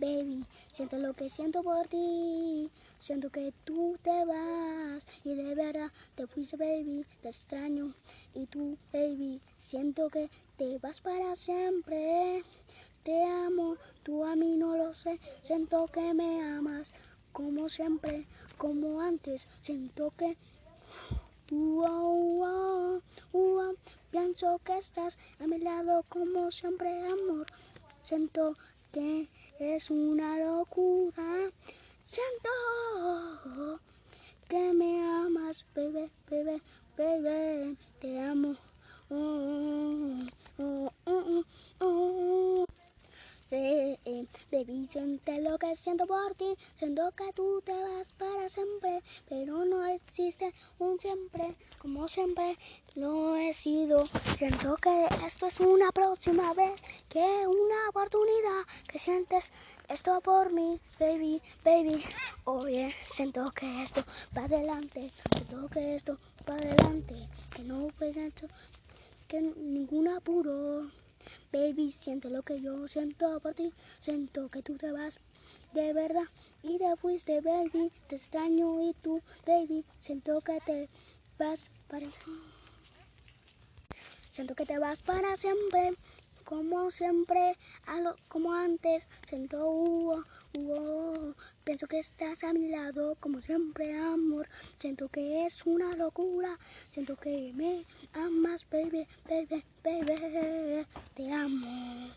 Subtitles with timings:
[0.00, 0.46] baby.
[0.72, 2.70] Siento lo que siento por ti.
[2.98, 7.06] Siento que tú te vas y de verdad te fuiste, baby.
[7.22, 7.94] Te extraño
[8.34, 9.40] y tú, baby.
[9.58, 12.42] Siento que te vas para siempre.
[13.04, 15.20] Te amo, tú a mí no lo sé.
[15.42, 16.92] Siento que me amas
[17.32, 18.26] como siempre,
[18.56, 19.46] como antes.
[19.62, 20.36] Siento que
[24.10, 27.46] pienso que estás a mi lado como siempre, amor.
[28.02, 28.56] Siento
[28.92, 29.28] que
[29.58, 31.50] es una locura.
[32.04, 33.80] Siento
[34.48, 36.60] que me amas, bebé, bebé,
[36.96, 37.76] bebé.
[38.00, 38.56] Te amo.
[44.50, 49.64] Baby, siente lo que siento por ti, siento que tú te vas para siempre, pero
[49.66, 52.56] no existe un siempre, como siempre
[52.94, 54.04] lo he sido.
[54.38, 59.52] Siento que esto es una próxima vez, que una oportunidad, que sientes
[59.88, 62.02] esto por mí, baby, baby.
[62.44, 64.02] Oye, siento que esto
[64.36, 66.16] va adelante, siento que esto
[66.48, 68.32] va adelante, que no puede
[69.28, 70.90] que ningún apuro.
[71.52, 73.72] Baby, siente lo que yo siento por ti.
[74.00, 75.18] Siento que tú te vas
[75.72, 76.28] de verdad
[76.62, 77.92] y te fuiste, baby.
[78.08, 79.84] Te extraño y tú, baby.
[80.00, 80.88] Siento que te
[81.38, 82.06] vas para
[84.32, 85.92] Siento que te vas para siempre,
[86.44, 87.56] como siempre,
[88.28, 89.08] como antes.
[89.28, 90.22] Siento, uh,
[90.56, 91.34] uh,
[91.64, 94.48] pienso que estás a mi lado, como siempre, amor.
[94.78, 96.58] Siento que es una locura,
[96.90, 100.86] siento que me amas, baby, baby, baby.
[101.14, 102.10] Te amo.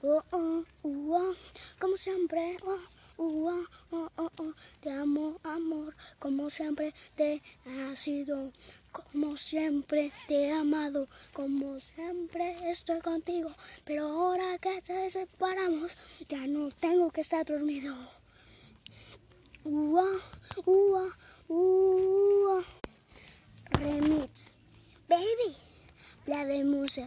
[0.00, 1.34] Oh, oh, oh,
[1.80, 2.78] como siempre, oh,
[3.18, 8.52] oh, oh, oh, te amo, amor, como siempre te ha sido,
[8.92, 13.50] como siempre te he amado, como siempre estoy contigo,
[13.84, 15.96] pero ahora que te separamos,
[16.28, 17.94] ya no tengo que estar dormido.
[19.64, 20.08] Ua,
[20.64, 21.16] ua,
[21.48, 22.64] ua.
[23.72, 24.52] Remix,
[25.08, 25.56] baby,
[26.26, 27.06] la de música.